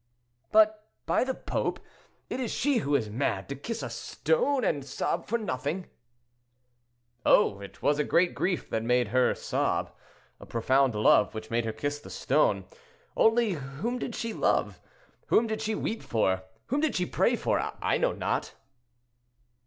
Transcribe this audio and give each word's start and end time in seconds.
"But, 0.51 0.87
by 1.05 1.23
the 1.23 1.35
pope, 1.35 1.79
it 2.27 2.39
is 2.39 2.49
she 2.51 2.77
who 2.77 2.95
is 2.95 3.11
mad, 3.11 3.47
to 3.49 3.55
kiss 3.55 3.83
a 3.83 3.89
stone 3.91 4.63
and 4.63 4.83
sob 4.83 5.27
for 5.27 5.37
nothing." 5.37 5.91
"Oh! 7.23 7.59
it 7.59 7.83
was 7.83 7.99
a 7.99 8.03
great 8.03 8.33
grief 8.33 8.67
that 8.71 8.81
made 8.81 9.09
her 9.09 9.35
sob, 9.35 9.91
a 10.39 10.47
profound 10.47 10.95
love 10.95 11.35
which 11.35 11.51
made 11.51 11.65
her 11.65 11.71
kiss 11.71 11.99
the 11.99 12.09
stone. 12.09 12.65
Only 13.15 13.51
whom 13.51 13.99
did 13.99 14.15
she 14.15 14.33
love? 14.33 14.81
whom 15.27 15.45
did 15.45 15.61
she 15.61 15.75
weep 15.75 16.01
for? 16.01 16.45
whom 16.65 16.81
did 16.81 16.95
she 16.95 17.05
pray 17.05 17.35
for? 17.35 17.59
I 17.79 17.99
know 17.99 18.13
not." 18.13 18.55